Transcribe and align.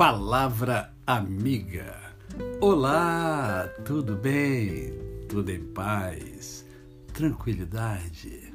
Palavra 0.00 0.94
Amiga. 1.06 1.94
Olá, 2.58 3.68
tudo 3.84 4.16
bem? 4.16 4.94
Tudo 5.28 5.50
em 5.50 5.62
paz? 5.62 6.66
Tranquilidade? 7.12 8.50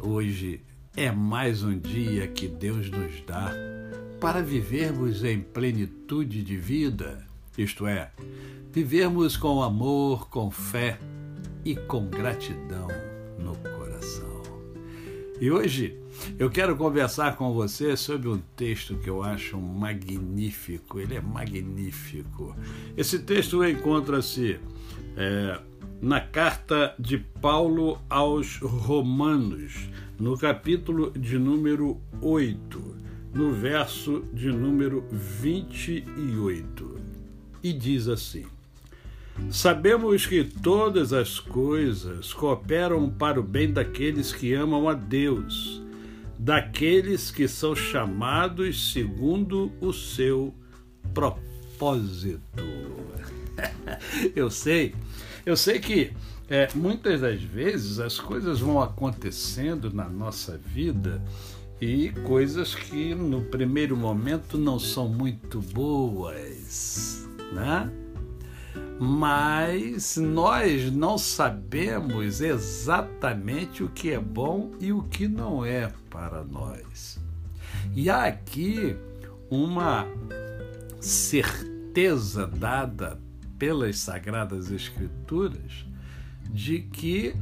Hoje 0.00 0.60
é 0.96 1.12
mais 1.12 1.62
um 1.62 1.78
dia 1.78 2.26
que 2.26 2.48
Deus 2.48 2.90
nos 2.90 3.20
dá 3.24 3.52
para 4.20 4.42
vivermos 4.42 5.22
em 5.22 5.40
plenitude 5.40 6.42
de 6.42 6.56
vida, 6.56 7.24
isto 7.56 7.86
é, 7.86 8.10
vivermos 8.72 9.36
com 9.36 9.62
amor, 9.62 10.28
com 10.28 10.50
fé 10.50 10.98
e 11.64 11.76
com 11.76 12.08
gratidão. 12.08 13.13
E 15.40 15.50
hoje 15.50 15.98
eu 16.38 16.48
quero 16.48 16.76
conversar 16.76 17.36
com 17.36 17.52
você 17.52 17.96
sobre 17.96 18.28
um 18.28 18.38
texto 18.56 18.96
que 18.96 19.10
eu 19.10 19.20
acho 19.22 19.60
magnífico. 19.60 21.00
Ele 21.00 21.16
é 21.16 21.20
magnífico. 21.20 22.56
Esse 22.96 23.18
texto 23.18 23.64
encontra-se 23.64 24.60
é, 25.16 25.60
na 26.00 26.20
carta 26.20 26.94
de 26.98 27.18
Paulo 27.18 27.98
aos 28.08 28.58
Romanos, 28.58 29.88
no 30.20 30.38
capítulo 30.38 31.10
de 31.10 31.36
número 31.36 32.00
8, 32.22 32.96
no 33.34 33.52
verso 33.52 34.24
de 34.32 34.52
número 34.52 35.04
28. 35.10 36.96
E 37.60 37.72
diz 37.72 38.06
assim: 38.06 38.44
Sabemos 39.50 40.26
que 40.26 40.44
todas 40.44 41.12
as 41.12 41.38
coisas 41.40 42.32
cooperam 42.32 43.10
para 43.10 43.40
o 43.40 43.42
bem 43.42 43.72
daqueles 43.72 44.32
que 44.32 44.54
amam 44.54 44.88
a 44.88 44.94
Deus, 44.94 45.82
daqueles 46.38 47.30
que 47.30 47.48
são 47.48 47.74
chamados 47.74 48.92
segundo 48.92 49.72
o 49.80 49.92
seu 49.92 50.54
propósito. 51.12 52.40
eu 54.34 54.50
sei, 54.50 54.94
eu 55.44 55.56
sei 55.56 55.78
que 55.78 56.12
é, 56.48 56.68
muitas 56.74 57.20
das 57.20 57.42
vezes 57.42 57.98
as 57.98 58.18
coisas 58.18 58.60
vão 58.60 58.80
acontecendo 58.80 59.92
na 59.92 60.08
nossa 60.08 60.58
vida 60.58 61.22
e 61.80 62.10
coisas 62.24 62.74
que 62.74 63.14
no 63.14 63.42
primeiro 63.42 63.96
momento 63.96 64.56
não 64.56 64.78
são 64.78 65.08
muito 65.08 65.60
boas, 65.60 67.28
né? 67.52 67.90
Mas 68.98 70.16
nós 70.16 70.90
não 70.92 71.18
sabemos 71.18 72.40
exatamente 72.40 73.82
o 73.82 73.88
que 73.88 74.10
é 74.10 74.18
bom 74.18 74.70
e 74.80 74.92
o 74.92 75.02
que 75.02 75.26
não 75.26 75.64
é 75.64 75.92
para 76.08 76.44
nós. 76.44 77.18
E 77.94 78.08
há 78.08 78.24
aqui 78.24 78.96
uma 79.50 80.06
certeza 81.00 82.46
dada 82.46 83.18
pelas 83.58 83.98
Sagradas 83.98 84.70
Escrituras 84.70 85.84
de 86.50 86.80
que 86.80 87.34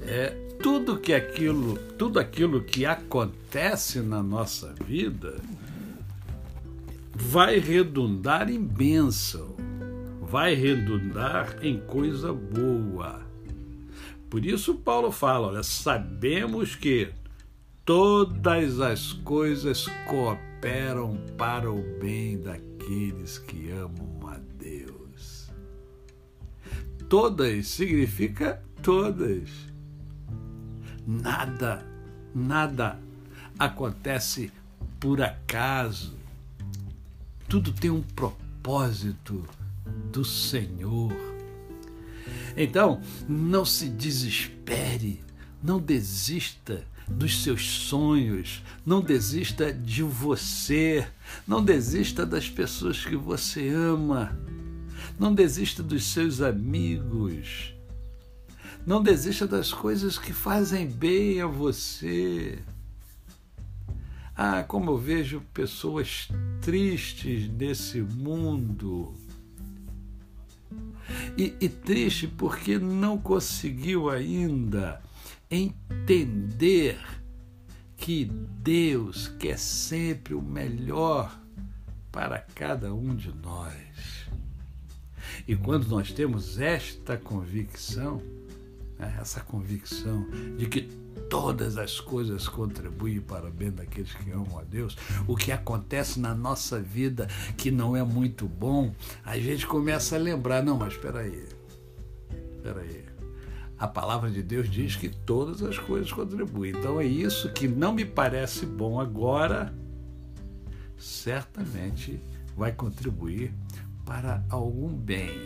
é, 0.00 0.28
tudo 0.62 0.98
que 0.98 1.12
aquilo, 1.12 1.76
tudo 1.96 2.20
aquilo 2.20 2.62
que 2.62 2.84
acontece 2.86 4.00
na 4.00 4.22
nossa 4.22 4.74
vida 4.84 5.36
vai 7.14 7.58
redundar 7.58 8.48
em 8.50 8.62
bênção 8.62 9.56
vai 10.30 10.54
redundar 10.54 11.56
em 11.62 11.80
coisa 11.80 12.32
boa. 12.32 13.26
Por 14.28 14.44
isso, 14.44 14.74
Paulo 14.74 15.10
fala: 15.10 15.48
olha, 15.48 15.62
sabemos 15.62 16.76
que 16.76 17.10
todas 17.84 18.80
as 18.80 19.12
coisas 19.12 19.86
cooperam 20.06 21.18
para 21.36 21.70
o 21.72 21.82
bem 21.98 22.38
daqueles 22.40 23.38
que 23.38 23.70
amam 23.70 24.28
a 24.28 24.38
Deus. 24.58 25.50
Todas 27.08 27.66
significa 27.68 28.62
todas. 28.82 29.48
Nada, 31.06 31.86
nada 32.34 33.00
acontece 33.58 34.52
por 35.00 35.22
acaso. 35.22 36.14
Tudo 37.48 37.72
tem 37.72 37.90
um 37.90 38.02
propósito 38.02 39.42
do 40.12 40.24
Senhor. 40.24 41.12
Então, 42.56 43.00
não 43.28 43.64
se 43.64 43.88
desespere, 43.88 45.20
não 45.62 45.78
desista 45.78 46.84
dos 47.08 47.42
seus 47.42 47.64
sonhos, 47.64 48.62
não 48.84 49.00
desista 49.00 49.72
de 49.72 50.02
você, 50.02 51.06
não 51.46 51.64
desista 51.64 52.26
das 52.26 52.48
pessoas 52.48 53.04
que 53.04 53.16
você 53.16 53.68
ama, 53.68 54.36
não 55.18 55.34
desista 55.34 55.82
dos 55.82 56.04
seus 56.04 56.40
amigos, 56.40 57.72
não 58.86 59.02
desista 59.02 59.46
das 59.46 59.72
coisas 59.72 60.18
que 60.18 60.32
fazem 60.32 60.86
bem 60.86 61.40
a 61.40 61.46
você. 61.46 62.58
Ah, 64.36 64.62
como 64.62 64.90
eu 64.90 64.98
vejo 64.98 65.42
pessoas 65.52 66.28
tristes 66.60 67.48
nesse 67.50 68.00
mundo 68.00 69.14
e, 71.36 71.54
e 71.60 71.68
triste 71.68 72.26
porque 72.26 72.78
não 72.78 73.18
conseguiu 73.18 74.10
ainda 74.10 75.00
entender 75.50 76.98
que 77.96 78.24
Deus 78.24 79.28
quer 79.38 79.58
sempre 79.58 80.34
o 80.34 80.42
melhor 80.42 81.38
para 82.12 82.38
cada 82.38 82.94
um 82.94 83.14
de 83.14 83.32
nós. 83.34 84.28
E 85.46 85.56
quando 85.56 85.88
nós 85.88 86.12
temos 86.12 86.58
esta 86.58 87.16
convicção, 87.16 88.22
né, 88.98 89.16
essa 89.20 89.40
convicção 89.40 90.26
de 90.56 90.66
que 90.66 90.82
todas 91.28 91.76
as 91.76 92.00
coisas 92.00 92.48
contribuem 92.48 93.20
para 93.20 93.48
o 93.48 93.50
bem 93.50 93.70
daqueles 93.70 94.12
que 94.12 94.30
amam 94.30 94.58
a 94.58 94.64
Deus. 94.64 94.96
O 95.26 95.36
que 95.36 95.52
acontece 95.52 96.18
na 96.18 96.34
nossa 96.34 96.80
vida 96.80 97.28
que 97.56 97.70
não 97.70 97.96
é 97.96 98.02
muito 98.02 98.46
bom, 98.46 98.94
a 99.24 99.38
gente 99.38 99.66
começa 99.66 100.16
a 100.16 100.18
lembrar, 100.18 100.62
não, 100.62 100.76
mas 100.76 100.94
espera 100.94 101.20
aí. 101.20 101.46
Espera 102.56 102.80
aí. 102.80 103.04
A 103.78 103.86
palavra 103.86 104.28
de 104.28 104.42
Deus 104.42 104.68
diz 104.68 104.96
que 104.96 105.08
todas 105.08 105.62
as 105.62 105.78
coisas 105.78 106.12
contribuem. 106.12 106.72
Então 106.72 107.00
é 107.00 107.04
isso 107.04 107.52
que 107.52 107.68
não 107.68 107.92
me 107.92 108.04
parece 108.04 108.66
bom 108.66 109.00
agora, 109.00 109.72
certamente 110.96 112.20
vai 112.56 112.72
contribuir 112.72 113.54
para 114.04 114.44
algum 114.50 114.92
bem, 114.92 115.38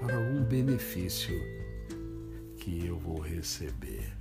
para 0.00 0.16
algum 0.16 0.44
benefício 0.44 1.59
que 2.60 2.86
eu 2.86 2.98
vou 2.98 3.18
receber. 3.18 4.12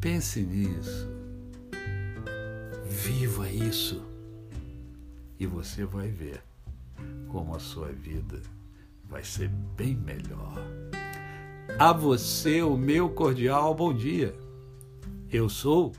Pense 0.00 0.40
nisso. 0.40 1.08
Viva 2.84 3.48
isso. 3.48 4.04
E 5.38 5.46
você 5.46 5.84
vai 5.84 6.08
ver 6.08 6.42
como 7.28 7.54
a 7.54 7.60
sua 7.60 7.88
vida 7.88 8.42
vai 9.04 9.22
ser 9.24 9.48
bem 9.48 9.94
melhor. 9.94 10.54
A 11.78 11.92
você, 11.92 12.60
o 12.60 12.76
meu 12.76 13.08
cordial 13.10 13.74
bom 13.74 13.94
dia. 13.94 14.34
Eu 15.30 15.48
sou 15.48 15.92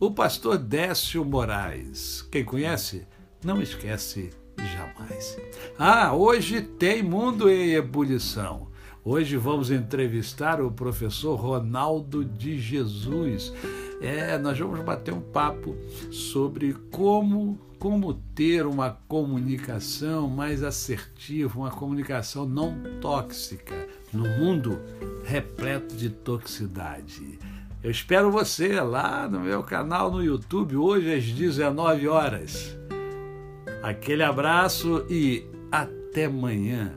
o 0.00 0.10
pastor 0.10 0.58
Décio 0.58 1.24
Moraes. 1.24 2.22
Quem 2.22 2.44
conhece, 2.44 3.06
não 3.44 3.60
esquece 3.60 4.30
jamais. 4.66 5.38
Ah, 5.78 6.14
hoje 6.14 6.60
tem 6.60 7.02
Mundo 7.02 7.50
em 7.50 7.74
Ebulição. 7.74 8.68
Hoje 9.04 9.36
vamos 9.36 9.70
entrevistar 9.70 10.60
o 10.60 10.70
professor 10.70 11.34
Ronaldo 11.34 12.24
de 12.24 12.58
Jesus. 12.58 13.52
É, 14.00 14.38
nós 14.38 14.58
vamos 14.58 14.80
bater 14.80 15.12
um 15.12 15.20
papo 15.20 15.76
sobre 16.10 16.74
como 16.90 17.58
como 17.82 18.14
ter 18.14 18.64
uma 18.64 18.96
comunicação 19.08 20.28
mais 20.28 20.62
assertiva, 20.62 21.58
uma 21.58 21.70
comunicação 21.72 22.46
não 22.46 22.76
tóxica 23.00 23.74
no 24.12 24.22
mundo 24.38 24.80
repleto 25.24 25.96
de 25.96 26.08
toxicidade. 26.08 27.40
Eu 27.82 27.90
espero 27.90 28.30
você 28.30 28.80
lá 28.80 29.28
no 29.28 29.40
meu 29.40 29.64
canal 29.64 30.12
no 30.12 30.22
YouTube 30.22 30.76
hoje 30.76 31.12
às 31.12 31.24
19 31.24 32.06
horas. 32.06 32.78
Aquele 33.82 34.22
abraço 34.22 35.04
e 35.10 35.44
até 35.70 36.26
amanhã. 36.26 36.96